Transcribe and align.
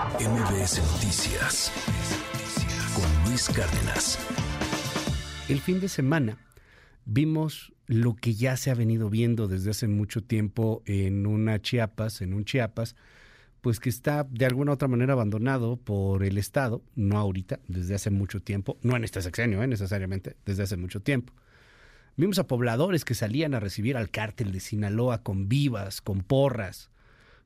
MBS 0.00 0.80
Noticias 0.94 1.70
con 2.94 3.28
Luis 3.28 3.50
Cárdenas. 3.50 4.18
El 5.50 5.60
fin 5.60 5.78
de 5.78 5.90
semana 5.90 6.38
vimos 7.04 7.74
lo 7.86 8.14
que 8.14 8.32
ya 8.32 8.56
se 8.56 8.70
ha 8.70 8.74
venido 8.74 9.10
viendo 9.10 9.46
desde 9.46 9.72
hace 9.72 9.88
mucho 9.88 10.22
tiempo 10.22 10.82
en 10.86 11.26
una 11.26 11.60
Chiapas, 11.60 12.22
en 12.22 12.32
un 12.32 12.46
Chiapas, 12.46 12.96
pues 13.60 13.78
que 13.78 13.90
está 13.90 14.24
de 14.24 14.46
alguna 14.46 14.70
u 14.70 14.74
otra 14.74 14.88
manera 14.88 15.12
abandonado 15.12 15.76
por 15.76 16.24
el 16.24 16.38
Estado, 16.38 16.82
no 16.94 17.18
ahorita, 17.18 17.60
desde 17.68 17.94
hace 17.94 18.08
mucho 18.08 18.40
tiempo, 18.40 18.78
no 18.80 18.96
en 18.96 19.04
este 19.04 19.20
sexenio, 19.20 19.62
¿eh? 19.62 19.66
necesariamente, 19.66 20.34
desde 20.46 20.62
hace 20.62 20.78
mucho 20.78 21.00
tiempo. 21.00 21.34
Vimos 22.16 22.38
a 22.38 22.46
pobladores 22.46 23.04
que 23.04 23.14
salían 23.14 23.52
a 23.52 23.60
recibir 23.60 23.98
al 23.98 24.08
cártel 24.08 24.50
de 24.50 24.60
Sinaloa 24.60 25.22
con 25.22 25.50
vivas, 25.50 26.00
con 26.00 26.22
porras, 26.22 26.90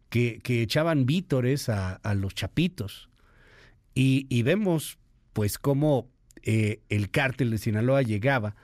que, 0.09 0.41
echaban 0.46 1.07
vítores 1.07 1.68
a, 1.68 2.14
los 2.14 2.34
chapitos. 2.34 3.09
Y, 3.95 4.42
vemos 4.42 4.98
pues 5.33 5.59
cómo 5.59 6.09
eh, 6.42 6.80
el 6.88 7.10
cártel 7.10 7.51
de 7.51 7.59
Sinaloa 7.59 8.02
llegaba 8.02 8.55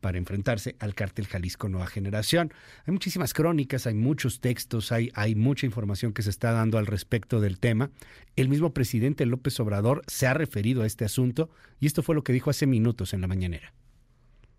para 0.00 0.18
enfrentarse 0.18 0.76
al 0.78 0.94
cártel 0.94 1.26
Jalisco 1.26 1.68
Nueva 1.68 1.86
Generación. 1.86 2.52
Hay 2.86 2.92
muchísimas 2.92 3.34
crónicas, 3.34 3.86
hay 3.86 3.94
muchos 3.94 4.40
textos, 4.40 4.92
hay, 4.92 5.10
hay 5.14 5.34
mucha 5.34 5.66
información 5.66 6.12
que 6.12 6.22
se 6.22 6.30
está 6.30 6.52
dando 6.52 6.78
al 6.78 6.86
respecto 6.86 7.40
del 7.40 7.58
tema. 7.58 7.90
El 8.36 8.48
mismo 8.48 8.72
presidente 8.72 9.26
López 9.26 9.58
Obrador 9.60 10.02
se 10.06 10.26
ha 10.26 10.34
referido 10.34 10.82
a 10.82 10.86
este 10.86 11.04
asunto 11.04 11.50
y 11.78 11.86
esto 11.86 12.02
fue 12.02 12.14
lo 12.14 12.24
que 12.24 12.32
dijo 12.32 12.50
hace 12.50 12.66
minutos 12.66 13.12
en 13.12 13.20
la 13.20 13.26
mañanera. 13.26 13.72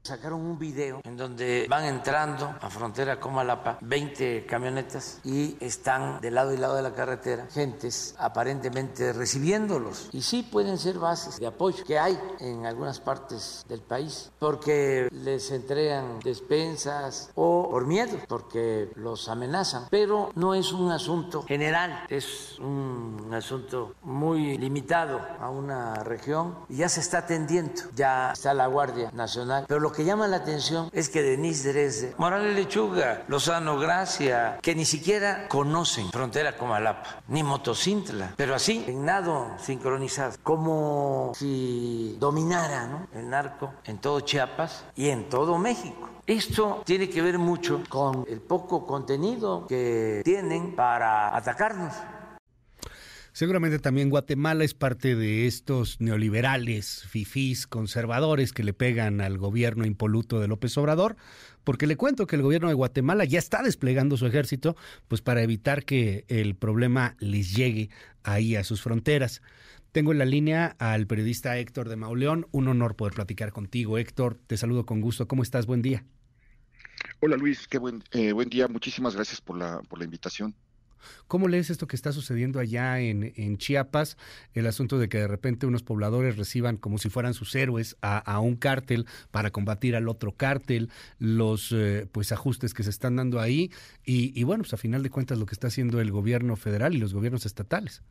Sacaron 0.03 0.41
un 0.41 0.57
video 0.57 0.99
en 1.03 1.15
donde 1.15 1.67
van 1.69 1.85
entrando 1.85 2.55
a 2.59 2.71
frontera 2.71 3.19
con 3.19 3.35
Malapa 3.35 3.77
20 3.81 4.47
camionetas 4.47 5.19
y 5.23 5.55
están 5.59 6.19
de 6.21 6.31
lado 6.31 6.51
y 6.55 6.57
lado 6.57 6.75
de 6.75 6.81
la 6.81 6.95
carretera 6.95 7.45
gentes 7.51 8.15
aparentemente 8.17 9.13
recibiénlos. 9.13 10.09
Y 10.11 10.23
sí 10.23 10.41
pueden 10.41 10.79
ser 10.79 10.97
bases 10.97 11.39
de 11.39 11.45
apoyo 11.45 11.83
que 11.85 11.99
hay 11.99 12.19
en 12.39 12.65
algunas 12.65 12.99
partes 12.99 13.63
del 13.69 13.81
país 13.81 14.31
porque 14.39 15.08
les 15.11 15.52
entregan 15.52 16.19
despensas 16.21 17.30
o 17.36 17.69
por 17.69 17.86
miedo, 17.86 18.17
porque 18.27 18.89
los 18.95 19.30
amenazan. 19.30 19.86
Pero 19.91 20.31
no 20.33 20.55
es 20.55 20.71
un 20.71 20.89
asunto 20.89 21.43
general, 21.43 22.08
es 22.09 22.58
un 22.58 23.30
asunto 23.31 23.93
muy 24.02 24.58
limitado 24.58 25.21
a 25.39 25.52
una 25.52 25.93
región 26.03 26.58
y 26.69 26.77
ya 26.77 26.89
se 26.89 27.02
está 27.02 27.19
atendiendo. 27.19 27.83
Ya 27.95 28.31
está 28.31 28.55
la 28.55 28.65
Guardia 28.65 29.11
Nacional. 29.11 29.65
Pero 29.67 29.80
lo 29.80 29.91
que 29.92 30.03
llama 30.03 30.28
la 30.28 30.38
atención 30.38 30.89
es 30.94 31.09
que 31.09 31.22
Denise 31.22 31.72
Dresde, 31.72 32.16
Morales 32.17 32.56
Lechuga, 32.56 33.23
Lozano 33.28 33.78
Gracia, 33.78 34.59
que 34.61 34.75
ni 34.75 34.86
siquiera 34.86 35.48
conocen 35.48 36.11
frontera 36.11 36.58
con 36.58 36.70
Malapa, 36.70 37.22
ni 37.28 37.44
Motocintla, 37.44 38.33
pero 38.38 38.56
así, 38.56 38.83
en 38.88 39.06
nado 39.06 39.48
sincronizado, 39.59 40.36
como 40.44 41.33
si 41.36 42.17
dominara 42.20 43.08
el 43.14 43.30
narco 43.30 43.73
en 43.86 43.98
todo 43.98 44.22
Chiapas 44.22 44.86
y 44.95 45.09
en 45.09 45.30
todo 45.30 45.58
México. 45.58 46.09
Esto 46.28 46.81
tiene 46.86 47.09
que 47.09 47.22
ver 47.22 47.39
mucho 47.39 47.81
con 47.89 48.26
el 48.30 48.42
poco 48.42 48.86
contenido 48.86 49.66
que 49.67 50.22
tienen 50.23 50.76
para 50.76 51.36
atacarnos. 51.36 51.94
Seguramente 53.33 53.79
también 53.79 54.09
Guatemala 54.09 54.65
es 54.65 54.73
parte 54.73 55.15
de 55.15 55.47
estos 55.47 56.01
neoliberales, 56.01 57.05
fifís, 57.07 57.65
conservadores 57.65 58.51
que 58.51 58.63
le 58.63 58.73
pegan 58.73 59.21
al 59.21 59.37
gobierno 59.37 59.85
impoluto 59.85 60.41
de 60.41 60.49
López 60.49 60.77
Obrador, 60.77 61.15
porque 61.63 61.87
le 61.87 61.95
cuento 61.95 62.27
que 62.27 62.35
el 62.35 62.41
gobierno 62.41 62.67
de 62.67 62.73
Guatemala 62.73 63.23
ya 63.23 63.39
está 63.39 63.63
desplegando 63.63 64.17
su 64.17 64.27
ejército, 64.27 64.75
pues 65.07 65.21
para 65.21 65.43
evitar 65.43 65.85
que 65.85 66.25
el 66.27 66.55
problema 66.55 67.15
les 67.19 67.55
llegue 67.55 67.89
ahí 68.23 68.57
a 68.57 68.65
sus 68.65 68.81
fronteras. 68.81 69.41
Tengo 69.93 70.11
en 70.11 70.19
la 70.19 70.25
línea 70.25 70.75
al 70.79 71.07
periodista 71.07 71.57
Héctor 71.57 71.87
de 71.87 71.95
Mauleón. 71.95 72.47
Un 72.52 72.67
honor 72.67 72.95
poder 72.95 73.13
platicar 73.13 73.52
contigo, 73.52 73.97
Héctor. 73.97 74.39
Te 74.47 74.57
saludo 74.57 74.85
con 74.85 75.02
gusto. 75.02 75.27
¿Cómo 75.27 75.43
estás? 75.43 75.65
Buen 75.65 75.81
día. 75.81 76.05
Hola 77.20 77.36
Luis, 77.37 77.67
qué 77.67 77.77
buen, 77.77 78.03
eh, 78.11 78.31
buen 78.31 78.49
día. 78.49 78.67
Muchísimas 78.67 79.15
gracias 79.15 79.41
por 79.41 79.58
la, 79.58 79.81
por 79.89 79.99
la 79.99 80.05
invitación. 80.05 80.55
¿Cómo 81.28 81.48
lees 81.48 81.70
esto 81.70 81.88
que 81.88 81.95
está 81.95 82.12
sucediendo 82.12 82.60
allá 82.60 83.00
en, 83.00 83.58
Chiapas? 83.58 84.17
El 84.54 84.67
asunto 84.67 85.00
de 85.00 85.10
que 85.10 85.20
de 85.20 85.28
repente 85.28 85.66
unos 85.66 85.84
pobladores 85.84 86.38
reciban 86.38 86.78
como 86.78 86.98
si 86.98 87.10
fueran 87.10 87.34
sus 87.34 87.56
héroes 87.56 87.98
a, 88.02 88.39
un 88.39 88.56
cártel 88.56 89.06
para 89.32 89.52
combatir 89.52 89.95
al 89.95 90.08
otro 90.08 90.32
cártel, 90.32 90.89
los 91.20 91.72
eh, 91.72 92.08
pues 92.12 92.32
ajustes 92.32 92.73
que 92.73 92.84
se 92.84 92.89
están 92.89 93.16
dando 93.16 93.39
ahí 93.39 93.72
y, 94.04 94.44
bueno, 94.44 94.64
pues 94.64 94.73
a 94.73 94.78
final 94.78 95.04
de 95.04 95.10
cuentas 95.10 95.38
lo 95.38 95.45
que 95.45 95.54
está 95.54 95.67
haciendo 95.67 96.02
el 96.02 96.12
gobierno 96.12 96.56
federal 96.56 96.95
y 96.95 96.98
los 96.98 97.14
gobiernos 97.14 97.45
estatales. 97.45 98.04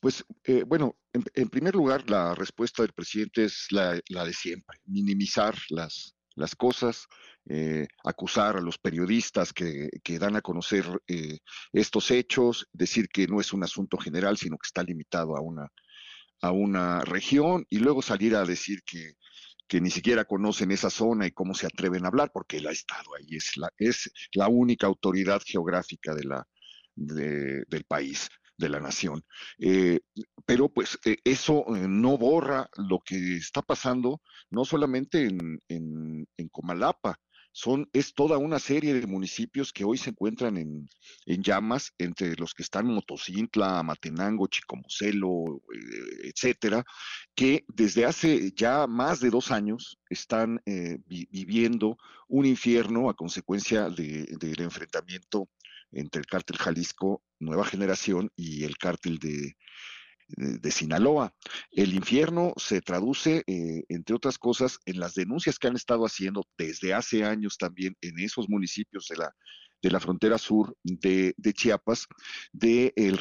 Pues 0.00 0.24
eh, 0.44 0.64
bueno, 0.64 0.96
en, 1.12 1.48
primer 1.48 1.74
lugar, 1.74 2.08
la 2.10 2.34
respuesta 2.34 2.82
del 2.82 2.92
presidente 2.92 3.44
es 3.44 3.66
la, 3.70 3.98
la 4.08 4.24
de 4.24 4.32
siempre, 4.32 4.78
minimizar 4.84 5.56
las, 5.70 6.15
las 6.36 6.54
cosas, 6.54 7.08
eh, 7.46 7.88
acusar 8.04 8.56
a 8.56 8.60
los 8.60 8.78
periodistas 8.78 9.52
que, 9.52 9.90
dan 10.18 10.36
a 10.36 10.42
conocer 10.42 10.84
eh, 11.08 11.38
estos 11.72 12.10
hechos, 12.10 12.68
decir 12.72 13.08
que 13.08 13.26
no 13.26 13.40
es 13.40 13.52
un 13.52 13.64
asunto 13.64 13.96
general, 13.98 14.36
sino 14.36 14.56
que 14.58 14.66
está 14.66 14.82
limitado 14.82 15.36
a 15.36 15.40
una, 15.40 15.68
a 16.42 16.52
una 16.52 17.00
región, 17.00 17.66
y 17.70 17.78
luego 17.78 18.02
salir 18.02 18.36
a 18.36 18.44
decir 18.44 18.82
que, 18.84 19.14
que 19.66 19.80
ni 19.80 19.90
siquiera 19.90 20.24
conocen 20.24 20.70
esa 20.70 20.90
zona 20.90 21.26
y 21.26 21.32
cómo 21.32 21.54
se 21.54 21.66
atreven 21.66 22.04
a 22.04 22.08
hablar, 22.08 22.30
porque 22.32 22.58
él 22.58 22.66
ha 22.66 22.72
estado 22.72 23.14
ahí, 23.18 23.36
es 23.36 23.56
la, 23.56 23.70
es 23.78 24.10
la 24.34 24.48
única 24.48 24.86
autoridad 24.86 25.42
geográfica 25.44 26.14
de 26.14 26.24
la, 26.24 26.46
del 26.94 27.84
país 27.88 28.28
de 28.56 28.68
la 28.68 28.80
nación. 28.80 29.24
Eh, 29.58 30.00
pero 30.44 30.68
pues 30.68 30.98
eh, 31.04 31.18
eso 31.24 31.64
eh, 31.74 31.86
no 31.88 32.18
borra 32.18 32.68
lo 32.76 33.00
que 33.00 33.36
está 33.36 33.62
pasando, 33.62 34.20
no 34.50 34.64
solamente 34.64 35.26
en, 35.26 35.60
en, 35.68 36.48
Comalapa, 36.50 37.18
son, 37.52 37.88
es 37.92 38.12
toda 38.14 38.36
una 38.38 38.58
serie 38.58 38.92
de 38.94 39.06
municipios 39.06 39.72
que 39.72 39.84
hoy 39.84 39.96
se 39.96 40.10
encuentran 40.10 40.58
en, 40.58 40.88
en 41.24 41.42
llamas, 41.42 41.92
entre 41.98 42.36
los 42.36 42.52
que 42.54 42.62
están 42.62 42.86
Motocintla, 42.86 43.82
Matenango, 43.82 44.46
Chicomocelo, 44.46 45.62
etcétera, 46.22 46.84
que 47.34 47.64
desde 47.68 48.04
hace 48.04 48.52
ya 48.52 48.86
más 48.86 49.20
de 49.20 49.30
dos 49.30 49.50
años 49.50 49.98
están 50.10 50.60
viviendo 51.06 51.96
un 52.28 52.44
infierno 52.44 53.08
a 53.08 53.14
consecuencia 53.14 53.88
del 53.88 54.60
enfrentamiento 54.60 55.48
entre 55.92 56.20
el 56.20 56.26
cártel 56.26 56.56
Jalisco 56.56 57.22
Nueva 57.38 57.64
Generación 57.64 58.30
y 58.36 58.64
el 58.64 58.78
cártel 58.78 59.18
de, 59.18 59.56
de 60.28 60.70
Sinaloa. 60.70 61.32
El 61.70 61.94
infierno 61.94 62.52
se 62.56 62.80
traduce, 62.80 63.44
eh, 63.46 63.84
entre 63.88 64.16
otras 64.16 64.38
cosas, 64.38 64.78
en 64.86 65.00
las 65.00 65.14
denuncias 65.14 65.58
que 65.58 65.68
han 65.68 65.76
estado 65.76 66.04
haciendo 66.04 66.44
desde 66.58 66.94
hace 66.94 67.24
años 67.24 67.56
también 67.58 67.96
en 68.00 68.18
esos 68.18 68.48
municipios 68.48 69.06
de 69.08 69.16
la, 69.16 69.32
de 69.82 69.90
la 69.90 70.00
frontera 70.00 70.38
sur 70.38 70.76
de, 70.82 71.34
Chiapas, 71.54 72.06
de 72.52 72.92
el, 72.96 73.18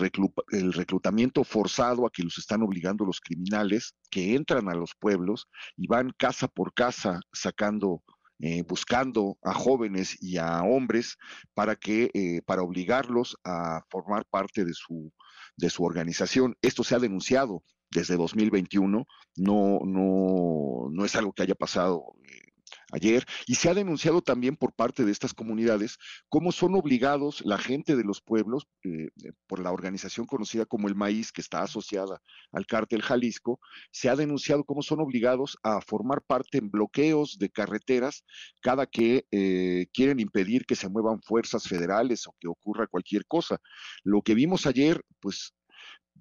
el, 0.51 0.73
reclutamiento 0.73 1.43
forzado 1.43 2.05
a 2.05 2.11
que 2.11 2.23
los 2.23 2.37
están 2.37 2.63
obligando 2.63 3.05
los 3.05 3.19
criminales 3.19 3.93
que 4.09 4.35
entran 4.35 4.69
a 4.69 4.75
los 4.75 4.91
pueblos 4.99 5.47
y 5.77 5.87
van 5.87 6.11
casa 6.17 6.47
por 6.47 6.73
casa 6.73 7.19
sacando 7.31 8.01
eh, 8.39 8.63
buscando 8.63 9.37
a 9.43 9.53
jóvenes 9.53 10.17
y 10.21 10.37
a 10.37 10.61
hombres 10.63 11.17
para 11.53 11.75
que 11.75 12.11
eh, 12.13 12.41
para 12.45 12.63
obligarlos 12.63 13.37
a 13.43 13.81
formar 13.89 14.25
parte 14.25 14.65
de 14.65 14.73
su 14.73 15.11
de 15.57 15.69
su 15.69 15.83
organización. 15.83 16.55
Esto 16.61 16.83
se 16.83 16.95
ha 16.95 16.99
denunciado 16.99 17.63
desde 17.91 18.17
2021, 18.17 19.05
no 19.37 19.79
no 19.85 20.89
no 20.91 21.05
es 21.05 21.15
algo 21.15 21.33
que 21.33 21.43
haya 21.43 21.55
pasado 21.55 22.13
eh, 22.23 22.44
ayer, 22.91 23.25
y 23.47 23.55
se 23.55 23.69
ha 23.69 23.73
denunciado 23.73 24.21
también 24.21 24.55
por 24.55 24.73
parte 24.73 25.05
de 25.05 25.11
estas 25.11 25.33
comunidades 25.33 25.97
cómo 26.29 26.51
son 26.51 26.75
obligados 26.75 27.41
la 27.45 27.57
gente 27.57 27.95
de 27.95 28.03
los 28.03 28.21
pueblos, 28.21 28.67
eh, 28.83 29.07
eh, 29.23 29.31
por 29.47 29.59
la 29.59 29.71
organización 29.71 30.25
conocida 30.25 30.65
como 30.65 30.87
el 30.87 30.95
Maíz, 30.95 31.31
que 31.31 31.41
está 31.41 31.61
asociada 31.61 32.21
al 32.51 32.65
cártel 32.65 33.01
Jalisco, 33.01 33.59
se 33.91 34.09
ha 34.09 34.15
denunciado 34.15 34.63
cómo 34.63 34.81
son 34.81 34.99
obligados 34.99 35.57
a 35.63 35.81
formar 35.81 36.21
parte 36.21 36.57
en 36.57 36.69
bloqueos 36.69 37.37
de 37.39 37.49
carreteras 37.49 38.23
cada 38.61 38.85
que 38.85 39.25
eh, 39.31 39.87
quieren 39.93 40.19
impedir 40.19 40.65
que 40.65 40.75
se 40.75 40.89
muevan 40.89 41.21
fuerzas 41.21 41.67
federales 41.67 42.27
o 42.27 42.35
que 42.39 42.47
ocurra 42.47 42.87
cualquier 42.87 43.25
cosa. 43.25 43.59
Lo 44.03 44.21
que 44.21 44.35
vimos 44.35 44.65
ayer, 44.65 45.01
pues 45.19 45.53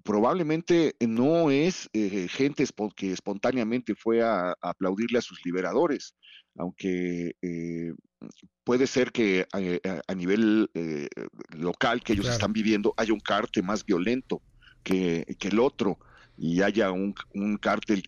probablemente 0.03 0.95
no 0.99 1.49
es 1.49 1.89
gente 2.29 2.65
que 2.95 3.11
espontáneamente 3.11 3.95
fue 3.95 4.21
a, 4.21 4.53
aplaudirle 4.61 5.17
a 5.19 5.21
sus 5.21 5.39
liberadores 5.45 6.15
aunque 6.57 7.35
eh, 7.41 7.93
puede 8.63 8.87
ser 8.87 9.11
que 9.11 9.47
eh, 9.57 10.01
a, 10.07 10.15
nivel 10.15 10.69
eh, 10.73 11.07
local 11.49 12.01
que 12.01 12.13
ellos 12.13 12.27
están 12.27 12.53
viviendo 12.53 12.93
haya 12.97 13.13
un 13.13 13.19
cártel 13.19 13.63
más 13.63 13.85
violento 13.85 14.41
que, 14.83 15.25
el 15.41 15.59
otro 15.59 15.97
y 16.37 16.61
haya 16.61 16.91
un, 16.91 17.15
un 17.33 17.57
cártel, 17.57 18.03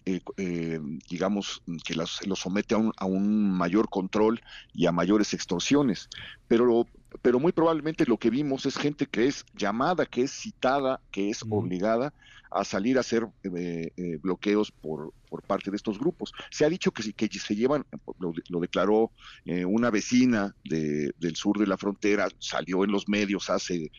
digamos, 1.09 1.63
que 1.85 1.95
los, 1.95 2.19
somete 2.35 2.75
a 2.75 2.77
un, 2.77 2.91
a 2.97 3.05
un, 3.05 3.51
mayor 3.51 3.89
control 3.89 4.41
y 4.73 4.85
a 4.85 4.91
mayores 4.91 5.33
extorsiones. 5.33 6.09
Pero 6.47 6.87
pero 7.21 7.39
muy 7.39 7.53
probablemente 7.53 8.05
lo 8.05 8.17
que 8.17 8.29
vimos 8.29 8.65
es 8.65 8.77
gente 8.77 9.05
que 9.05 9.27
es 9.27 9.45
llamada, 9.55 10.05
que 10.05 10.23
es 10.23 10.31
citada, 10.31 10.99
que 11.09 11.29
es 11.29 11.43
obligada 11.49 12.13
a 12.51 12.63
salir 12.63 12.97
a 12.97 13.01
hacer 13.01 13.27
eh, 13.43 13.91
eh, 13.95 14.17
bloqueos 14.21 14.71
por, 14.71 15.13
por 15.29 15.43
parte 15.43 15.71
de 15.71 15.77
estos 15.77 15.99
grupos. 15.99 16.33
Se 16.51 16.65
ha 16.65 16.69
dicho 16.69 16.91
que, 16.91 17.13
que 17.13 17.39
se 17.39 17.55
llevan, 17.55 17.85
lo, 18.19 18.59
declaró 18.59 19.11
eh, 19.45 19.65
una 19.65 19.89
vecina 19.89 20.55
de, 20.63 21.11
del 21.17 21.35
sur 21.35 21.57
de 21.57 21.67
la 21.67 21.77
frontera, 21.77 22.27
salió 22.39 22.83
en 22.83 22.91
los 22.91 23.07
medios 23.07 23.49
hace 23.49 23.91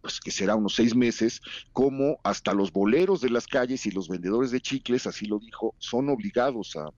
pues 0.00 0.20
que 0.20 0.30
será 0.30 0.54
unos 0.54 0.76
seis 0.76 0.94
meses, 0.94 1.40
como 1.72 2.20
hasta 2.22 2.54
los 2.54 2.70
boleros 2.70 3.20
de 3.20 3.30
las 3.30 3.48
calles 3.48 3.84
y 3.84 3.90
los 3.90 4.08
vendedores 4.08 4.52
de 4.52 4.60
chicles, 4.60 5.08
así 5.08 5.26
lo 5.26 5.40
dijo, 5.40 5.74
son 5.78 6.08
obligados 6.08 6.76
a, 6.76 6.92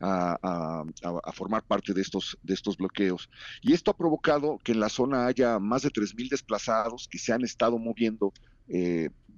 a, 0.00 0.84
a, 1.22 1.32
formar 1.32 1.62
parte 1.62 1.92
de 1.92 2.00
estos, 2.00 2.36
de 2.42 2.54
estos 2.54 2.76
bloqueos. 2.76 3.28
Y 3.62 3.72
esto 3.72 3.92
ha 3.92 3.96
provocado 3.96 4.58
que 4.64 4.72
en 4.72 4.80
la 4.80 4.88
zona 4.88 5.26
haya 5.26 5.60
más 5.60 5.82
de 5.82 5.90
3.000 5.90 6.30
desplazados 6.30 7.06
que 7.08 7.18
se 7.18 7.32
han 7.32 7.44
estado 7.44 7.78
moviendo 7.78 8.32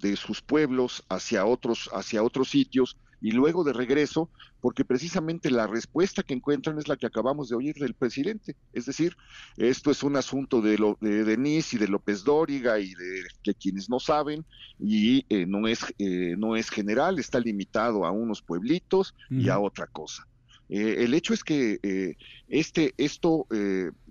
de 0.01 0.17
sus 0.17 0.43
pueblos 0.43 1.05
hacia 1.09 1.45
otros, 1.45 1.91
hacia 1.93 2.23
otros 2.23 2.51
sitios 2.51 2.97
y 3.21 3.33
luego 3.33 3.65
de 3.65 3.73
regreso, 3.73 4.31
porque 4.61 4.85
precisamente 4.85 5.51
la 5.51 5.67
respuesta 5.67 6.23
que 6.23 6.35
encuentran 6.35 6.79
es 6.79 6.89
la 6.89 6.97
que 6.97 7.07
acabamos 7.07 7.49
de 7.49 7.57
oír 7.57 7.75
del 7.77 7.95
presidente. 7.95 8.57
Es 8.73 8.87
decir, 8.87 9.17
esto 9.57 9.91
es 9.91 10.03
un 10.03 10.17
asunto 10.17 10.61
de, 10.61 10.77
lo, 10.77 10.99
de 11.01 11.25
Denise 11.25 11.77
y 11.77 11.79
de 11.79 11.89
López 11.89 12.25
Dóriga 12.25 12.79
y 12.79 12.93
de, 12.95 13.55
quienes 13.55 13.89
no 13.89 14.01
saben, 14.01 14.45
y 14.79 15.25
eh, 15.29 15.47
no, 15.47 15.67
es, 15.67 15.81
eh, 15.99 16.35
no 16.37 16.57
es 16.57 16.69
general, 16.69 17.19
está 17.19 17.41
limitado 17.41 18.05
a 18.05 18.11
unos 18.11 18.43
pueblitos 18.43 19.15
y 19.31 19.49
a 19.49 19.59
otra 19.59 19.87
cosa. 19.87 20.27
el 20.69 21.15
hecho 21.15 21.33
es 21.33 21.43
que 21.43 22.17
este, 22.49 22.93
esto, 22.99 23.47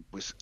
pues, 0.09 0.35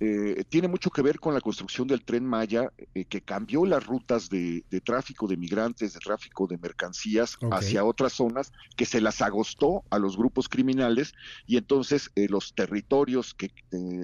eh, 0.00 0.44
tiene 0.48 0.68
mucho 0.68 0.90
que 0.90 1.02
ver 1.02 1.20
con 1.20 1.34
la 1.34 1.40
construcción 1.40 1.86
del 1.86 2.04
tren 2.04 2.24
Maya, 2.24 2.72
eh, 2.94 3.04
que 3.04 3.20
cambió 3.20 3.64
las 3.64 3.86
rutas 3.86 4.28
de, 4.28 4.64
tráfico 4.84 5.26
de 5.26 5.36
migrantes, 5.36 5.94
de 5.94 6.00
tráfico 6.00 6.46
de 6.46 6.58
mercancías 6.58 7.36
hacia 7.52 7.84
otras 7.84 8.12
zonas, 8.12 8.52
que 8.76 8.86
se 8.86 9.00
las 9.00 9.22
agostó 9.22 9.84
a 9.90 9.98
los 9.98 10.16
grupos 10.16 10.48
criminales 10.48 11.14
y 11.46 11.56
entonces 11.56 12.10
eh, 12.16 12.26
los 12.28 12.54
territorios 12.54 13.34
que 13.34 13.52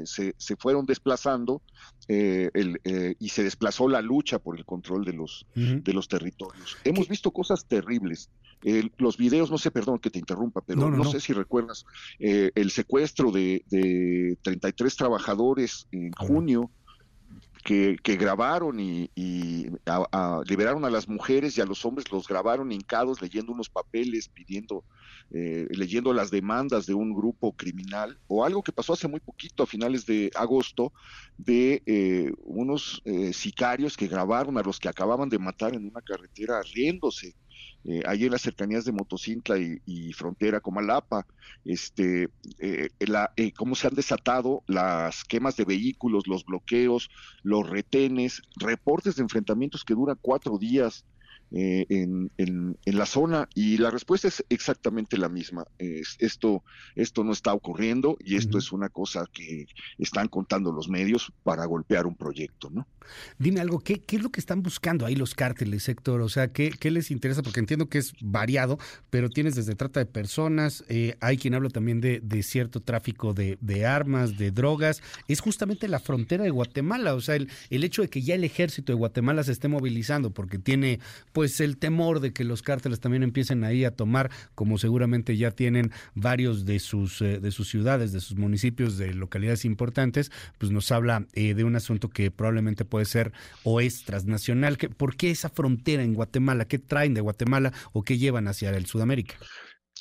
se, 0.04 0.34
se, 0.38 0.56
fueron 0.56 0.87
desplazando 0.87 1.62
el, 2.10 3.16
y 3.18 3.28
se 3.28 3.44
desplazó 3.44 3.88
la 3.88 4.02
lucha 4.02 4.38
por 4.38 4.56
el 4.58 4.64
control 4.64 5.04
de 5.04 5.12
los, 5.12 5.46
de 5.54 5.92
los 5.92 6.08
territorios. 6.08 6.76
Hemos 6.84 7.08
visto 7.08 7.30
cosas 7.30 7.66
terribles 7.66 8.30
los 8.98 9.16
videos, 9.16 9.50
no 9.50 9.58
sé, 9.58 9.70
perdón 9.70 9.98
que 9.98 10.10
te 10.10 10.18
interrumpa, 10.18 10.60
pero 10.60 10.90
no, 10.90 11.04
sé 11.04 11.20
si 11.20 11.32
recuerdas 11.32 11.86
eh, 12.18 12.50
el 12.54 12.70
secuestro 12.70 13.30
de, 13.30 13.64
de, 13.70 14.36
33 14.42 14.96
trabajadores 14.96 15.86
en 15.92 16.12
junio. 16.12 16.70
Que, 17.62 17.96
grabaron 18.02 18.80
y, 18.80 19.10
liberaron 20.46 20.84
a 20.84 20.90
las 20.90 21.08
mujeres 21.08 21.56
y 21.56 21.60
a 21.60 21.66
los 21.66 21.84
hombres, 21.84 22.10
los 22.10 22.26
grabaron 22.26 22.72
hincados 22.72 23.20
leyendo 23.22 23.52
unos 23.52 23.68
papeles, 23.68 24.28
pidiendo, 24.28 24.84
eh, 25.30 25.66
leyendo 25.70 26.12
las 26.12 26.30
demandas 26.30 26.86
de 26.86 26.94
un 26.94 27.14
grupo 27.14 27.52
criminal, 27.52 28.18
o 28.26 28.44
algo 28.44 28.62
que 28.62 28.72
pasó 28.72 28.94
hace 28.94 29.08
muy 29.08 29.20
poquito, 29.20 29.62
a 29.62 29.66
finales 29.66 30.06
de 30.06 30.30
agosto, 30.34 30.92
de 31.36 31.82
eh, 31.86 32.32
unos 32.42 33.02
sicarios 33.32 33.96
que 33.96 34.08
grabaron 34.08 34.58
a 34.58 34.62
los 34.62 34.80
que 34.80 34.88
acababan 34.88 35.28
de 35.28 35.38
matar 35.38 35.74
en 35.74 35.86
una 35.86 36.00
carretera 36.00 36.62
riéndose 36.62 37.34
eh, 37.84 38.02
ahí 38.06 38.24
en 38.24 38.32
las 38.32 38.42
cercanías 38.42 38.84
de 38.84 38.92
Motocintla 38.92 39.56
y, 39.58 40.12
frontera 40.12 40.60
con 40.60 40.74
Malapa, 40.74 41.26
este, 41.64 42.28
eh, 42.58 42.90
eh, 43.36 43.52
cómo 43.52 43.74
se 43.74 43.86
han 43.86 43.94
desatado 43.94 44.62
las 44.66 45.24
quemas 45.24 45.56
de 45.56 45.64
vehículos, 45.64 46.26
los 46.26 46.44
bloqueos, 46.44 47.08
los 47.42 47.68
retenes, 47.68 48.42
reportes 48.56 49.16
de 49.16 49.22
enfrentamientos 49.22 49.84
que 49.84 49.94
duran 49.94 50.18
cuatro 50.20 50.58
días, 50.58 51.04
eh, 51.52 51.87
en, 51.88 52.31
en, 52.38 52.76
la 52.85 53.06
zona 53.06 53.49
y 53.55 53.79
la 53.79 53.91
respuesta 53.91 54.29
es 54.29 54.44
exactamente 54.49 55.17
la 55.17 55.29
misma. 55.29 55.64
esto, 55.79 56.62
esto 56.94 57.25
no 57.25 57.32
está 57.32 57.55
ocurriendo 57.55 58.17
y 58.25 58.37
esto 58.37 58.58
es 58.58 58.73
una 58.73 58.88
cosa 58.88 59.26
que 59.32 59.67
están 59.99 60.29
contando 60.29 60.73
los 60.73 60.88
medios 60.88 61.32
para 61.43 61.64
golpear 61.64 62.06
un 62.06 62.17
proyecto, 62.17 62.70
¿no? 62.70 62.87
Dime 63.38 63.61
algo, 63.61 63.81
¿qué, 63.81 64.00
qué 64.00 64.17
es 64.17 64.23
lo 64.23 64.31
que 64.31 64.41
están 64.41 64.62
buscando 64.62 65.06
ahí 65.06 65.17
los 65.17 65.35
cárteles, 65.35 65.88
Héctor? 65.88 66.20
O 66.20 66.29
sea, 66.29 66.49
¿qué, 66.49 66.70
¿qué, 66.70 66.91
les 66.91 67.11
interesa? 67.11 67.43
Porque 67.43 67.61
entiendo 67.61 67.88
que 67.88 67.99
es 67.99 68.12
variado, 68.20 68.79
pero 69.11 69.31
tienes 69.31 69.55
desde 69.55 69.75
trata 69.75 70.00
de 70.00 70.06
personas, 70.06 70.85
eh, 70.88 71.17
hay 71.20 71.37
quien 71.37 71.55
habla 71.55 71.70
también 71.70 72.00
de, 72.00 72.20
de 72.20 72.43
cierto 72.43 72.81
tráfico 72.81 73.35
de, 73.35 73.58
de, 73.61 73.87
armas, 73.87 74.37
de 74.37 74.50
drogas. 74.50 75.02
Es 75.29 75.41
justamente 75.41 75.88
la 75.88 75.99
frontera 75.99 76.44
de 76.44 76.50
Guatemala, 76.50 77.14
o 77.14 77.20
sea, 77.20 77.37
el, 77.37 77.50
el 77.70 77.85
hecho 77.85 78.02
de 78.02 78.08
que 78.08 78.23
ya 78.23 78.35
el 78.35 78.44
ejército 78.44 78.93
de 78.93 78.99
Guatemala 78.99 79.43
se 79.43 79.52
esté 79.52 79.69
movilizando 79.69 80.31
porque 80.31 80.58
tiene 80.58 81.00
pues 81.40 81.58
el 81.62 81.78
temor 81.78 82.20
de 82.20 82.34
que 82.34 82.44
los 82.44 82.60
cárteles 82.60 83.00
también 83.00 83.22
empiecen 83.22 83.64
ahí 83.64 83.87
a 83.87 83.96
tomar, 83.96 84.31
como 84.54 84.76
seguramente 84.76 85.38
ya 85.38 85.50
tienen 85.50 85.90
varios 86.14 86.66
de 86.66 86.78
sus, 86.81 87.22
eh, 87.22 87.40
de 87.40 87.50
sus 87.50 87.66
ciudades, 87.66 88.12
de 88.12 88.20
sus 88.20 88.37
municipios, 88.37 88.98
de 88.98 89.14
localidades 89.14 89.64
importantes, 89.64 90.31
pues 90.58 90.70
nos 90.70 90.92
habla 90.92 91.26
eh, 91.32 91.54
de 91.54 91.64
un 91.64 91.76
asunto 91.76 92.10
que 92.10 92.31
probablemente 92.31 92.84
puede 92.84 93.06
ser 93.06 93.32
o 93.64 93.81
es 93.81 94.04
transnacional. 94.04 94.76
¿Por 94.76 95.16
qué 95.16 95.31
esa 95.31 95.48
frontera 95.48 96.02
en 96.02 96.12
Guatemala? 96.12 96.66
¿Qué 96.66 96.78
traen 96.78 97.14
de 97.14 97.22
Guatemala 97.22 97.72
o 97.94 98.02
qué 98.02 98.19
llevan 98.19 98.46
hacia 98.46 98.69
el 98.69 98.84
Sudamérica? 98.84 99.37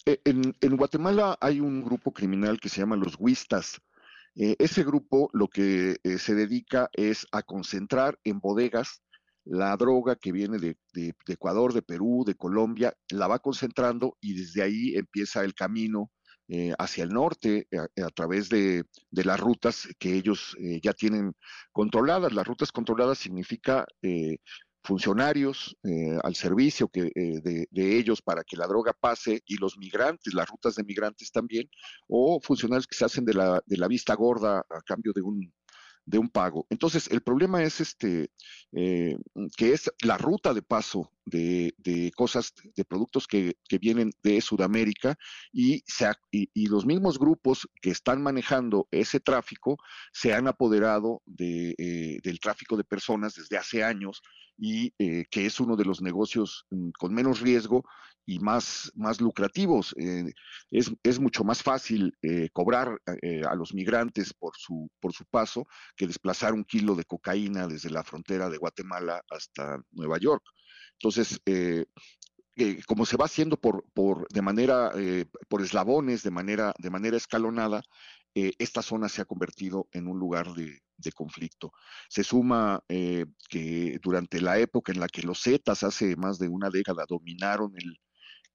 Eh, 0.05 0.19
en, 0.25 0.75
Guatemala 0.75 1.37
hay 1.39 1.61
un 1.61 1.85
grupo 1.85 2.11
criminal 2.11 2.59
que 2.59 2.67
se 2.67 2.81
llama 2.81 2.97
los 2.97 3.15
Huistas. 3.17 3.79
ese 4.35 4.83
grupo 4.83 5.29
lo 5.31 5.47
que 5.47 5.95
se 6.17 6.35
dedica 6.35 6.89
es 6.91 7.25
a 7.31 7.43
concentrar 7.43 8.19
en 8.25 8.41
bodegas 8.41 9.01
la 9.49 9.75
droga 9.77 10.15
que 10.15 10.31
viene 10.31 10.59
de, 10.59 10.77
Ecuador, 11.27 11.73
de 11.73 11.81
Perú, 11.81 12.23
de 12.25 12.35
Colombia, 12.35 12.93
la 13.09 13.27
va 13.27 13.39
concentrando 13.39 14.15
y 14.21 14.33
desde 14.33 14.61
ahí 14.61 14.95
empieza 14.95 15.43
el 15.43 15.55
camino 15.55 16.11
eh, 16.47 16.73
hacia 16.77 17.03
el 17.03 17.09
norte 17.09 17.67
eh, 17.71 17.79
a, 18.03 18.09
través 18.09 18.49
de, 18.49 18.83
las 19.11 19.39
rutas 19.39 19.87
que 19.97 20.13
ellos 20.13 20.55
eh, 20.59 20.79
ya 20.83 20.93
tienen 20.93 21.33
controladas. 21.71 22.31
Las 22.31 22.45
rutas 22.45 22.71
controladas 22.71 23.17
significa 23.17 23.85
funcionarios 24.83 25.75
al 26.23 26.35
servicio 26.35 26.87
que, 26.87 27.11
de, 27.13 27.67
de, 27.69 27.97
ellos 27.97 28.21
para 28.21 28.43
que 28.43 28.55
la 28.55 28.65
droga 28.65 28.93
pase 28.93 29.41
y 29.45 29.57
los 29.57 29.77
migrantes, 29.77 30.33
las 30.33 30.47
rutas 30.47 30.75
de 30.75 30.83
migrantes 30.83 31.31
también, 31.31 31.69
o 32.07 32.39
funcionarios 32.41 32.87
que 32.87 32.95
se 32.95 33.05
hacen 33.05 33.25
de 33.25 33.33
la, 33.33 33.61
de 33.65 33.77
la 33.77 33.87
vista 33.87 34.15
gorda 34.15 34.59
a 34.59 34.81
cambio 34.85 35.11
de 35.13 35.21
un, 35.21 35.53
de 36.09 36.17
un 36.17 36.29
pago. 36.29 36.65
Entonces, 36.69 37.07
el 37.11 37.21
problema 37.21 37.61
es 37.61 37.79
este, 37.81 38.31
eh, 38.71 39.15
que 39.55 39.73
es 39.73 39.91
la 40.01 40.17
ruta 40.17 40.55
de 40.55 40.63
paso 40.63 41.11
de, 41.25 42.11
cosas, 42.15 42.53
de 42.75 42.83
productos 42.83 43.27
que, 43.27 43.55
vienen 43.79 44.11
de 44.23 44.41
Sudamérica 44.41 45.15
y, 45.51 45.83
se 45.85 46.09
y, 46.31 46.65
los 46.67 46.85
mismos 46.87 47.19
grupos 47.19 47.69
que 47.79 47.91
están 47.91 48.23
manejando 48.23 48.87
ese 48.89 49.19
tráfico 49.19 49.77
se 50.11 50.33
han 50.33 50.47
apoderado 50.47 51.21
de, 51.27 51.75
eh, 51.77 52.17
del 52.23 52.39
tráfico 52.39 52.75
de 52.75 52.83
personas 52.83 53.35
desde 53.35 53.57
hace 53.57 53.83
años 53.83 54.21
y 54.57 54.93
eh, 54.97 55.25
que 55.29 55.45
es 55.45 55.59
uno 55.59 55.75
de 55.75 55.85
los 55.85 56.01
negocios 56.01 56.65
mm, 56.71 56.89
con 56.97 57.13
menos 57.13 57.39
riesgo 57.39 57.85
y 58.29 58.37
más, 58.39 58.91
más 58.93 59.19
lucrativos. 59.19 59.95
Eh, 59.97 60.31
es, 60.69 60.91
es, 61.01 61.19
mucho 61.19 61.43
más 61.43 61.63
fácil 61.63 62.15
eh, 62.21 62.49
cobrar 62.53 63.01
eh, 63.23 63.41
a 63.49 63.55
los 63.55 63.73
migrantes 63.73 64.35
por 64.35 64.55
su, 64.55 64.87
por 64.99 65.13
su 65.13 65.25
paso 65.25 65.65
que 65.95 66.05
desplazar 66.05 66.53
un 66.53 66.63
kilo 66.63 66.93
de 66.93 67.05
cocaína 67.05 67.65
desde 67.65 67.89
la 67.89 68.03
frontera 68.03 68.47
de 68.47 68.57
Guatemala 68.57 69.23
hasta 69.31 69.79
Nueva 69.91 70.19
York. 70.19 70.43
Entonces, 70.93 71.41
como 72.85 73.05
se 73.05 73.17
va 73.17 73.25
haciendo 73.25 73.57
por, 73.57 73.83
por, 73.93 74.27
de 74.29 74.41
manera, 74.43 74.91
por 75.47 75.61
eslabones, 75.63 76.21
de 76.21 76.29
manera, 76.29 76.73
de 76.77 76.89
manera 76.89 77.17
escalonada, 77.17 77.81
esta 78.33 78.81
zona 78.81 79.07
se 79.07 79.21
ha 79.21 79.25
convertido 79.25 79.87
en 79.93 80.07
un 80.07 80.19
lugar 80.19 80.53
de, 80.53 80.81
de 80.97 81.11
conflicto. 81.13 81.71
Se 82.09 82.23
suma 82.23 82.83
que 82.87 83.97
durante 84.03 84.41
la 84.41 84.59
época 84.59 84.91
en 84.91 84.99
la 84.99 85.07
que 85.07 85.23
los 85.23 85.41
Zetas 85.41 85.83
hace 85.83 86.17
más 86.17 86.37
de 86.37 86.49
una 86.49 86.69
década 86.69 87.05
dominaron 87.07 87.71
el, 87.77 87.97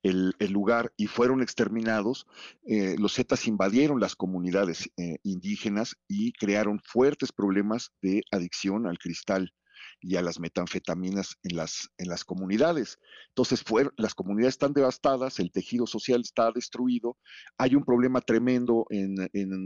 el, 0.05 0.35
lugar 0.53 0.93
y 0.97 1.07
fueron 1.07 1.43
exterminados, 1.43 2.27
eh, 2.67 2.95
los 2.99 3.15
Zetas 3.15 3.49
invadieron 3.49 4.01
las 4.01 4.15
comunidades 4.15 4.91
eh, 4.97 5.17
indígenas 5.23 5.97
y 6.07 6.33
crearon 6.33 6.79
fuertes 6.85 7.33
problemas 7.33 7.91
de 8.03 8.23
adicción 8.31 8.87
al 8.87 8.99
cristal 8.99 9.53
y 10.01 10.17
a 10.17 10.23
las 10.23 10.39
metanfetaminas 10.39 11.37
en 11.43 11.57
las, 11.57 11.89
en 11.97 12.09
las 12.09 12.25
comunidades. 12.25 12.99
Entonces, 13.29 13.65
las 13.97 14.15
comunidades 14.15 14.55
están 14.55 14.75
devastadas, 14.75 15.41
el 15.41 15.51
tejido 15.51 15.87
social 15.87 16.21
está 16.21 16.53
destruido, 16.53 17.17
hay 17.57 17.75
un 17.75 17.85
problema 17.85 18.21
tremendo 18.21 18.87
en, 18.91 19.15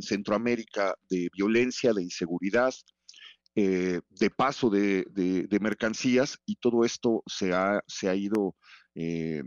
Centroamérica 0.03 0.95
de 1.11 1.29
violencia, 1.35 1.93
de 1.93 2.05
inseguridad, 2.05 2.73
eh, 3.57 4.01
de 4.11 4.31
paso 4.31 4.71
de, 4.71 5.49
mercancías 5.61 6.39
y 6.47 6.57
todo 6.57 6.85
esto 6.85 7.25
se 7.27 7.53
ha, 7.53 7.83
se 7.89 8.09
ha 8.09 8.15
ido 8.15 8.55
eh, 9.01 9.45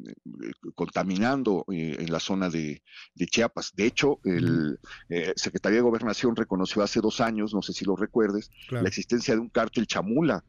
contaminando 0.75 1.65
en 1.67 2.09
la 2.09 2.21
zona 2.21 2.49
de, 2.49 2.81
Chiapas. 3.17 3.73
De 3.75 3.85
hecho, 3.85 4.19
el 4.23 4.79
Secretaría 5.35 5.79
de 5.79 5.83
Gobernación 5.83 6.35
reconoció 6.37 6.81
hace 6.83 7.01
dos 7.01 7.19
años, 7.19 7.53
no 7.53 7.61
sé 7.61 7.73
si 7.73 7.83
lo 7.83 7.97
recuerdes, 7.97 8.49
la 8.69 8.87
existencia 8.87 9.33
de 9.33 9.41
un 9.41 9.49
cártel 9.49 9.87
chamula 9.87 10.43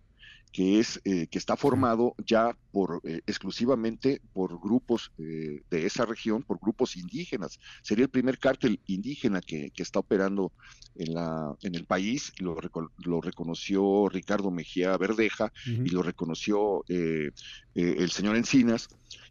que 0.53 0.79
es 0.79 1.01
eh, 1.05 1.27
que 1.29 1.39
está 1.39 1.57
formado 1.57 2.15
ya 2.25 2.57
por 2.71 3.01
eh, 3.05 3.23
exclusivamente 3.27 4.21
por 4.35 4.61
grupos 4.61 5.11
eh, 5.19 5.63
de 5.71 5.87
esa 5.87 6.05
región, 6.05 6.43
por 6.43 6.59
grupos 6.61 6.97
indígenas. 6.97 7.59
Sería 7.83 8.05
el 8.05 8.11
primer 8.11 8.39
cártel 8.39 8.79
indígena 8.87 9.41
que, 9.41 9.73
está 9.77 9.99
operando 9.99 10.53
en 10.95 11.15
la 11.15 11.57
en 11.63 11.75
el 11.75 11.87
país. 11.87 12.33
Lo, 12.39 12.57
lo 12.99 13.21
reconoció 13.21 14.09
Ricardo 14.09 14.53
Mejía 14.53 14.97
Verdeja 14.97 15.53
y 15.67 15.89
lo 15.89 16.03
reconoció 16.03 16.85
el 16.87 18.11
señor 18.11 18.37
Encinas. 18.37 18.89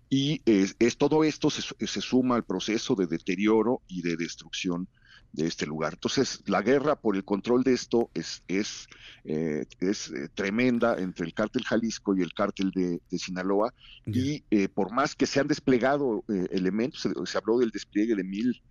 Y 0.10 0.42
es, 0.46 0.98
todo 0.98 1.24
esto 1.24 1.50
se, 1.50 1.62
se, 1.88 2.02
suma 2.02 2.36
al 2.36 2.44
proceso 2.44 2.96
de 2.96 3.08
deterioro 3.08 3.82
y 3.88 4.02
de 4.02 4.18
destrucción 4.18 4.90
de 5.34 5.48
este 5.48 5.66
lugar. 5.66 5.94
Entonces, 5.94 6.42
la 6.46 6.62
guerra 6.62 6.96
por 6.96 7.16
el 7.16 7.24
control 7.24 7.64
de 7.64 7.74
esto 7.74 8.10
es, 8.14 8.44
es, 8.48 8.88
eh, 9.24 9.66
es 9.80 10.10
eh, 10.10 10.30
tremenda 10.34 10.98
entre 10.98 11.26
el 11.26 11.34
cártel 11.34 11.64
Jalisco 11.64 12.16
y 12.16 12.22
el 12.22 12.34
cártel 12.34 12.72
de, 12.72 13.00
Sinaloa, 13.18 13.74
y 14.06 14.44
eh, 14.52 14.68
por 14.68 14.92
más 14.92 15.16
que 15.16 15.26
se 15.26 15.40
han 15.40 15.48
desplegado 15.48 16.24
elementos, 16.52 17.08
se, 17.26 17.38
habló 17.38 17.60
del 17.60 17.70
despliegue 17.70 18.16
de 18.16 18.24
mil 18.24 18.62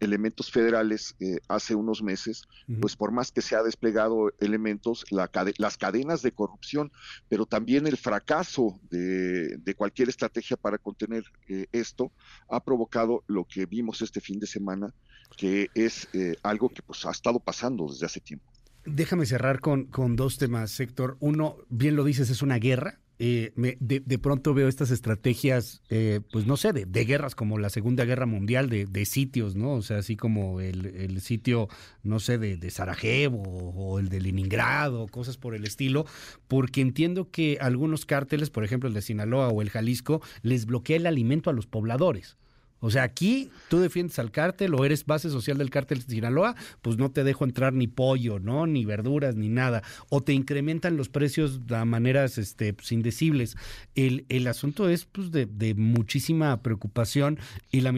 elementos 0.00 0.50
federales 0.50 1.16
hace 1.48 1.74
unos 1.74 2.02
meses, 2.02 2.44
pues 2.80 2.96
por 2.96 3.10
más 3.12 3.32
que 3.32 3.42
se 3.42 3.56
ha 3.56 3.62
desplegado 3.62 4.32
elementos, 4.40 5.04
la, 5.10 5.28
las 5.58 5.76
cadenas 5.76 6.22
de 6.22 6.32
corrupción, 6.32 6.92
pero 7.28 7.44
también 7.44 7.86
el 7.86 7.96
fracaso 7.96 8.80
de, 8.88 9.56
de 9.58 9.74
cualquier 9.74 10.08
estrategia 10.08 10.56
para 10.56 10.78
contener 10.78 11.24
esto, 11.72 12.12
ha 12.48 12.62
provocado 12.62 13.24
lo 13.26 13.44
que 13.44 13.66
vimos 13.66 14.00
este 14.00 14.20
fin 14.20 14.38
de 14.38 14.46
semana, 14.46 14.94
que 15.36 15.68
es 15.74 15.93
eh, 16.12 16.36
algo 16.42 16.68
que 16.68 16.82
pues 16.82 17.04
ha 17.06 17.10
estado 17.10 17.40
pasando 17.40 17.86
desde 17.88 18.06
hace 18.06 18.20
tiempo. 18.20 18.46
Déjame 18.86 19.24
cerrar 19.24 19.60
con, 19.60 19.84
con 19.86 20.14
dos 20.16 20.36
temas, 20.36 20.78
Héctor. 20.78 21.16
Uno, 21.20 21.56
bien 21.68 21.96
lo 21.96 22.04
dices, 22.04 22.28
es 22.30 22.42
una 22.42 22.58
guerra. 22.58 23.00
Eh, 23.20 23.52
de, 23.78 24.18
pronto 24.18 24.54
veo 24.54 24.66
estas 24.66 24.90
estrategias, 24.90 25.82
eh, 25.88 26.20
pues 26.32 26.46
no 26.46 26.56
sé, 26.56 26.72
de, 26.72 27.04
guerras 27.04 27.36
como 27.36 27.58
la 27.58 27.70
Segunda 27.70 28.04
Guerra 28.04 28.26
Mundial, 28.26 28.68
de, 28.68 29.04
sitios, 29.06 29.54
¿no? 29.54 29.74
O 29.74 29.82
sea, 29.82 29.98
así 29.98 30.16
como 30.16 30.60
el, 30.60 31.20
sitio, 31.20 31.68
no 32.02 32.18
sé, 32.18 32.38
de, 32.38 32.70
Sarajevo 32.70 33.40
o 33.40 34.00
el 34.00 34.08
de 34.08 34.20
Leningrado, 34.20 35.06
cosas 35.06 35.36
por 35.36 35.54
el 35.54 35.64
estilo, 35.64 36.06
porque 36.48 36.80
entiendo 36.80 37.30
que 37.30 37.58
algunos 37.60 38.04
cárteles, 38.04 38.50
por 38.50 38.64
ejemplo 38.64 38.88
el 38.88 38.94
de 38.94 39.02
Sinaloa 39.02 39.48
o 39.48 39.62
el 39.62 39.70
Jalisco, 39.70 40.20
les 40.42 40.66
bloquea 40.66 40.96
el 40.96 41.06
alimento 41.06 41.50
a 41.50 41.52
los 41.52 41.66
pobladores. 41.66 42.36
O 42.84 42.90
sea, 42.90 43.02
aquí 43.02 43.50
tú 43.70 43.78
defiendes 43.78 44.18
al 44.18 44.30
cártel 44.30 44.74
o 44.74 44.84
eres 44.84 45.06
base 45.06 45.30
social 45.30 45.56
del 45.56 45.70
cártel 45.70 46.02
de 46.02 46.04
Sinaloa, 46.04 46.54
pues 46.82 46.98
no 46.98 47.10
te 47.10 47.24
dejo 47.24 47.46
entrar 47.46 47.72
ni 47.72 47.86
pollo, 47.86 48.38
¿no? 48.38 48.66
Ni 48.66 48.84
verduras, 48.84 49.36
ni 49.36 49.48
nada. 49.48 49.82
O 50.10 50.20
te 50.20 50.34
incrementan 50.34 50.98
los 50.98 51.08
precios 51.08 51.62
a 51.70 51.86
maneras 51.86 52.36
este, 52.36 52.74
pues, 52.74 52.92
indecibles. 52.92 53.56
El, 53.94 54.26
el 54.28 54.46
asunto 54.48 54.90
es 54.90 55.06
pues, 55.06 55.30
de, 55.32 55.74
muchísima 55.78 56.60
preocupación 56.60 57.38
y 57.72 57.80
la, 57.80 57.90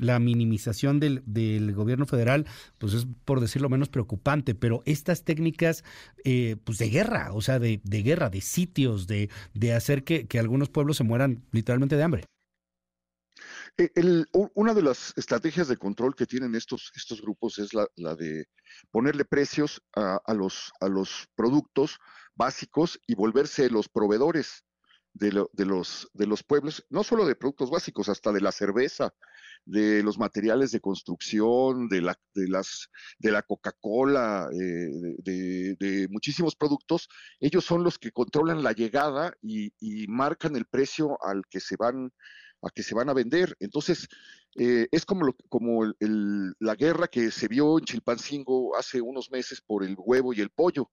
la 0.00 0.18
minimización 0.18 0.98
del, 0.98 1.22
del, 1.24 1.72
gobierno 1.72 2.06
federal, 2.06 2.44
pues 2.78 2.94
es 2.94 3.06
por 3.24 3.38
decirlo 3.38 3.68
menos 3.68 3.90
preocupante. 3.90 4.56
Pero 4.56 4.82
estas 4.86 5.22
técnicas 5.22 5.84
eh, 6.24 6.56
pues 6.64 6.78
de 6.78 6.90
guerra, 6.90 7.32
o 7.32 7.42
sea, 7.42 7.60
de, 7.60 7.80
de 7.84 8.02
guerra, 8.02 8.28
de 8.28 8.40
sitios, 8.40 9.06
de, 9.06 9.30
de 9.54 9.72
hacer 9.72 10.02
que, 10.02 10.26
que 10.26 10.40
algunos 10.40 10.68
pueblos 10.68 10.96
se 10.96 11.04
mueran 11.04 11.44
literalmente 11.52 11.94
de 11.94 12.02
hambre. 12.02 12.31
Eh, 13.78 13.90
una 14.54 14.74
de 14.74 14.82
las 14.82 15.14
estrategias 15.16 15.66
de 15.66 15.78
control 15.78 16.14
que 16.14 16.26
tienen 16.26 16.54
estos, 16.54 16.92
estos 16.94 17.22
grupos 17.22 17.58
es 17.58 17.72
la, 17.72 17.86
de 18.16 18.46
ponerle 18.90 19.24
precios 19.24 19.82
a, 19.94 20.34
los, 20.34 20.72
a 20.80 20.88
los 20.88 21.26
productos 21.34 21.98
básicos 22.34 23.00
y 23.06 23.14
volverse 23.14 23.70
los 23.70 23.88
proveedores 23.88 24.64
de, 25.14 25.46
de, 25.52 25.64
los, 25.64 26.08
de 26.12 26.26
los 26.26 26.42
pueblos, 26.42 26.84
no 26.90 27.02
solo 27.02 27.24
de 27.24 27.34
productos 27.34 27.70
básicos, 27.70 28.08
hasta 28.08 28.30
de 28.32 28.40
la 28.42 28.52
cerveza, 28.52 29.14
de 29.64 30.02
los 30.02 30.18
materiales 30.18 30.70
de 30.72 30.80
construcción, 30.80 31.88
de 31.88 32.02
la, 32.02 32.18
de 32.34 32.48
las, 32.48 32.88
de 33.18 33.30
la 33.30 33.42
Coca-Cola, 33.42 34.48
eh, 34.52 35.16
de, 35.18 36.08
muchísimos 36.10 36.56
productos, 36.56 37.08
ellos 37.40 37.64
son 37.64 37.84
los 37.84 37.98
que 37.98 38.10
controlan 38.10 38.62
la 38.62 38.72
llegada 38.72 39.34
y, 39.40 39.72
y 39.80 40.06
marcan 40.08 40.56
el 40.56 40.66
precio 40.66 41.16
al 41.24 41.42
que 41.48 41.60
se 41.60 41.76
van 41.76 42.10
a 42.62 42.70
que 42.70 42.82
se 42.82 42.94
van 42.94 43.08
a 43.08 43.14
vender. 43.14 43.56
Entonces, 43.60 44.08
eh, 44.56 44.88
es 44.90 45.04
como, 45.04 45.34
como 45.48 45.92
la 46.58 46.74
guerra 46.74 47.08
que 47.08 47.30
se 47.30 47.48
vio 47.48 47.78
en 47.78 47.84
Chilpancingo 47.84 48.76
hace 48.76 49.00
unos 49.00 49.30
meses 49.30 49.60
por 49.60 49.84
el 49.84 49.96
huevo 49.98 50.32
y 50.32 50.40
el 50.40 50.50
pollo, 50.50 50.90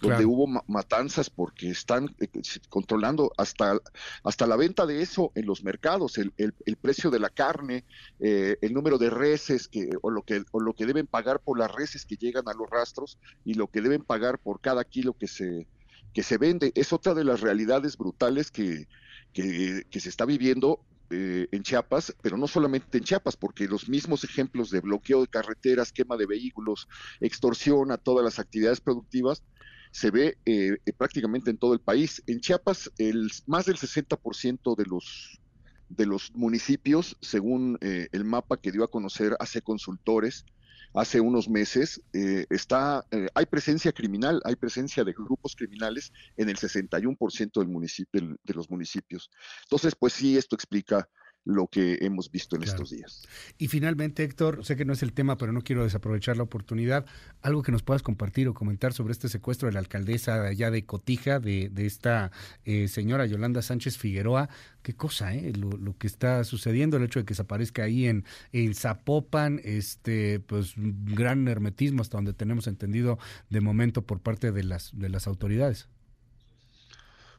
donde 0.00 0.24
hubo 0.24 0.46
matanzas 0.66 1.28
porque 1.28 1.70
están 1.70 2.14
eh, 2.20 2.28
controlando 2.68 3.32
hasta, 3.36 3.78
hasta 4.22 4.46
la 4.46 4.56
venta 4.56 4.86
de 4.86 5.02
eso 5.02 5.32
en 5.34 5.46
los 5.46 5.64
mercados, 5.64 6.16
el, 6.16 6.52
precio 6.80 7.10
de 7.10 7.18
la 7.18 7.28
carne, 7.28 7.84
eh, 8.20 8.56
el 8.62 8.72
número 8.72 8.96
de 8.98 9.10
reses 9.10 9.68
que, 9.68 9.90
o, 10.02 10.10
lo 10.10 10.22
que, 10.22 10.42
o 10.52 10.60
lo 10.60 10.74
que 10.74 10.86
deben 10.86 11.06
pagar 11.06 11.40
por 11.40 11.58
las 11.58 11.72
reses 11.72 12.06
que 12.06 12.16
llegan 12.16 12.48
a 12.48 12.54
los 12.54 12.70
rastros 12.70 13.18
y 13.44 13.54
lo 13.54 13.66
que 13.66 13.82
deben 13.82 14.04
pagar 14.04 14.38
por 14.38 14.60
cada 14.60 14.84
kilo 14.84 15.14
que 15.14 15.26
se, 15.26 15.66
que 16.14 16.22
se 16.22 16.38
vende. 16.38 16.72
Es 16.76 16.92
otra 16.92 17.12
de 17.12 17.24
las 17.24 17.40
realidades 17.40 17.96
brutales 17.96 18.50
que, 18.50 18.86
que, 19.32 19.82
que 19.90 20.00
se 20.00 20.08
está 20.08 20.24
viviendo 20.24 20.80
eh, 21.10 21.48
en 21.50 21.62
Chiapas, 21.64 22.14
pero 22.22 22.36
no 22.36 22.46
solamente 22.46 22.98
en 22.98 23.04
Chiapas, 23.04 23.36
porque 23.36 23.66
los 23.66 23.88
mismos 23.88 24.22
ejemplos 24.22 24.70
de 24.70 24.80
bloqueo 24.80 25.22
de 25.22 25.26
carreteras, 25.26 25.92
quema 25.92 26.16
de 26.16 26.26
vehículos, 26.26 26.88
extorsión 27.20 27.90
a 27.90 27.98
todas 27.98 28.24
las 28.24 28.38
actividades 28.38 28.80
productivas, 28.80 29.42
se 29.90 30.12
ve 30.12 30.38
eh, 30.46 30.76
eh, 30.86 30.92
prácticamente 30.96 31.50
en 31.50 31.58
todo 31.58 31.74
el 31.74 31.80
país. 31.80 32.22
En 32.28 32.40
Chiapas, 32.40 32.90
más 33.46 33.66
del 33.66 33.76
60% 33.76 34.76
de 34.76 34.84
los, 34.86 35.40
de 35.88 36.06
los 36.06 36.32
municipios, 36.34 37.16
según 37.20 37.76
el 37.80 38.24
mapa 38.24 38.56
que 38.56 38.70
dio 38.70 38.84
a 38.84 38.90
conocer 38.90 39.36
hace 39.40 39.62
consultores, 39.62 40.44
hace 40.94 41.20
unos 41.20 41.48
meses, 41.48 42.02
eh, 42.12 42.46
está, 42.50 43.06
eh, 43.10 43.28
hay 43.34 43.46
presencia 43.46 43.92
criminal, 43.92 44.40
hay 44.44 44.56
presencia 44.56 45.04
de 45.04 45.12
grupos 45.12 45.54
criminales 45.54 46.12
en 46.36 46.48
el 46.48 46.56
61% 46.56 47.60
del 47.60 47.68
municipio, 47.68 48.36
de 48.42 48.54
los 48.54 48.70
municipios. 48.70 49.30
Entonces, 49.64 49.94
pues 49.94 50.12
sí, 50.14 50.36
esto 50.36 50.56
explica 50.56 51.08
lo 51.44 51.68
que 51.68 51.98
hemos 52.02 52.30
visto 52.30 52.56
en 52.56 52.62
estos 52.62 52.90
días. 52.90 53.26
Y 53.58 53.68
finalmente, 53.68 54.22
Héctor, 54.22 54.64
sé 54.64 54.76
que 54.76 54.84
no 54.84 54.92
es 54.92 55.02
el 55.02 55.12
tema, 55.12 55.36
pero 55.36 55.52
no 55.52 55.62
quiero 55.62 55.84
desaprovechar 55.84 56.36
la 56.36 56.42
oportunidad. 56.42 57.06
Algo 57.40 57.62
que 57.62 57.72
nos 57.72 57.82
puedas 57.82 58.02
compartir 58.02 58.48
o 58.48 58.54
comentar 58.54 58.92
sobre 58.92 59.12
este 59.12 59.28
secuestro 59.28 59.66
de 59.66 59.72
la 59.72 59.80
alcaldesa 59.80 60.42
allá 60.42 60.70
de 60.70 60.84
Cotija, 60.84 61.40
de, 61.40 61.70
de 61.70 61.86
esta 61.86 62.30
eh, 62.64 62.88
señora 62.88 63.26
Yolanda 63.26 63.62
Sánchez 63.62 63.96
Figueroa. 63.96 64.48
Qué 64.82 64.94
cosa, 64.94 65.34
¿eh? 65.34 65.52
Lo, 65.54 65.96
que 65.98 66.06
está 66.06 66.44
sucediendo, 66.44 66.96
el 66.96 67.04
hecho 67.04 67.20
de 67.20 67.24
que 67.24 67.34
se 67.34 67.42
aparezca 67.42 67.84
ahí 67.84 68.06
en, 68.06 68.24
en 68.52 68.74
Zapopan, 68.74 69.60
este, 69.64 70.40
pues 70.40 70.74
gran 70.76 71.48
hermetismo 71.48 72.02
hasta 72.02 72.18
donde 72.18 72.32
tenemos 72.32 72.66
entendido 72.66 73.18
de 73.48 73.60
momento 73.60 74.02
por 74.02 74.20
parte 74.20 74.52
de 74.52 74.64
las, 74.64 74.90
de 74.98 75.08
las 75.08 75.26
autoridades 75.26 75.88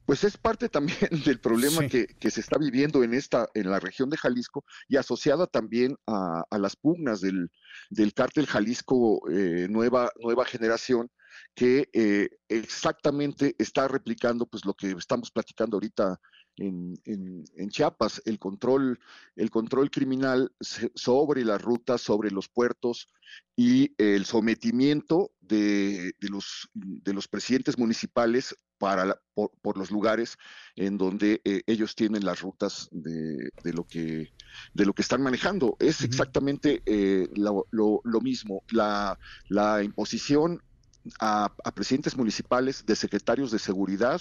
pues 0.06 0.24
es 0.24 0.38
parte 0.38 0.70
también 0.70 0.98
del 1.26 1.40
problema 1.40 1.88
que, 1.88 2.32
se 2.32 2.42
está 2.42 2.58
viviendo 2.58 3.04
en 3.04 3.14
esta, 3.14 3.48
en 3.54 3.70
la 3.70 3.80
región 3.80 4.10
de 4.10 4.18
Jalisco 4.18 4.64
y 4.88 4.98
asociada 4.98 5.48
también 5.48 5.96
a, 6.08 6.44
las 6.58 6.76
pugnas 6.76 7.22
del, 7.22 7.50
del 7.90 8.14
cártel 8.14 8.46
Jalisco 8.48 9.22
eh, 9.30 9.68
nueva, 9.70 10.12
nueva 10.22 10.46
generación 10.46 11.10
que 11.56 11.90
eh, 11.94 12.30
exactamente 12.50 13.56
está 13.58 13.88
replicando 13.88 14.46
pues 14.46 14.66
lo 14.66 14.74
que 14.74 14.92
estamos 14.92 15.32
platicando 15.32 15.78
ahorita 15.78 16.20
en, 16.58 16.94
en, 17.06 17.70
Chiapas, 17.70 18.22
el 18.26 18.38
control, 18.38 19.00
el 19.36 19.50
control 19.50 19.90
criminal 19.90 20.52
sobre 20.60 21.46
las 21.46 21.62
rutas, 21.62 22.02
sobre 22.02 22.30
los 22.30 22.50
puertos 22.50 23.08
y 23.56 23.94
el 23.98 24.26
sometimiento 24.26 25.32
de, 25.40 26.14
de 26.20 26.30
los, 26.30 26.70
de 26.74 27.14
los 27.14 27.28
presidentes 27.28 27.78
municipales 27.78 28.56
para 28.82 29.22
por, 29.36 29.78
los 29.78 29.92
lugares 29.92 30.40
en 30.76 30.98
donde 30.98 31.40
eh, 31.46 31.62
ellos 31.68 31.96
tienen 31.96 32.26
las 32.26 32.42
rutas 32.42 32.90
de, 32.92 33.52
lo 33.64 33.84
que 33.84 34.34
de 34.74 34.86
lo 34.88 34.94
que 34.94 35.04
están 35.04 35.22
manejando. 35.22 35.78
Es 35.80 36.02
exactamente 36.02 36.82
eh, 36.88 37.30
lo, 37.36 38.22
mismo. 38.22 38.64
La, 38.72 39.20
la 39.50 39.84
imposición 39.84 40.64
a, 41.20 41.54
presidentes 41.76 42.18
municipales, 42.18 42.84
de 42.88 42.96
secretarios 42.96 43.52
de 43.52 43.60
seguridad, 43.60 44.20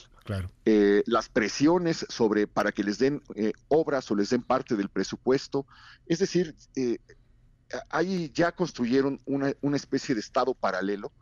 eh, 0.66 1.02
las 1.06 1.30
presiones 1.30 2.04
sobre 2.10 2.46
para 2.46 2.70
que 2.70 2.84
les 2.84 2.98
den 2.98 3.22
obras 3.68 4.10
o 4.10 4.14
les 4.14 4.28
den 4.28 4.42
parte 4.42 4.76
del 4.76 4.90
presupuesto. 4.90 5.64
Es 6.04 6.18
decir, 6.18 6.54
ahí 7.88 8.30
ya 8.34 8.52
construyeron 8.52 9.22
una, 9.24 9.54
una 9.62 9.78
especie 9.78 10.14
de 10.14 10.20
estado 10.20 10.52
paralelo 10.52 11.12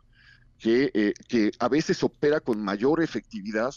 eh, 0.63 1.13
que, 1.27 1.51
a 1.59 1.69
veces 1.69 2.03
opera 2.03 2.39
con 2.39 2.61
mayor 2.63 3.01
efectividad 3.01 3.73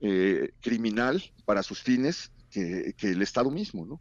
eh, 0.00 0.52
criminal 0.60 1.22
para 1.44 1.62
sus 1.62 1.82
fines 1.82 2.30
que, 2.50 2.94
el 3.02 3.22
Estado 3.22 3.50
mismo, 3.50 3.84
¿no? 3.84 4.00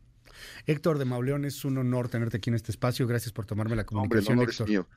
Héctor 0.65 0.97
de 0.97 1.05
Mauleón, 1.05 1.45
es 1.45 1.63
un 1.65 1.77
honor 1.77 2.09
tenerte 2.09 2.37
aquí 2.37 2.49
en 2.49 2.55
este 2.55 2.71
espacio. 2.71 3.07
Gracias 3.07 3.31
por 3.31 3.45
tomarme 3.45 3.75
la 3.75 3.85
comunicación, 3.85 4.37
Hombre, 4.37 4.51
Héctor. 4.51 4.69
mío. 4.69 4.87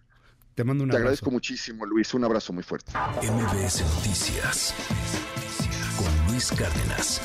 Te 0.55 0.65
mando 0.65 0.85
un 0.85 0.91
Te 0.91 0.97
agradezco 0.97 1.31
muchísimo, 1.31 1.85
Luis. 1.85 2.13
Un 2.15 2.25
abrazo 2.25 2.53
muy 2.53 2.63
fuerte. 2.63 2.93
MBS 3.23 3.83
Noticias 3.97 4.75
con 5.99 6.33
Luis 6.33 6.51
Cárdenas. 6.51 7.21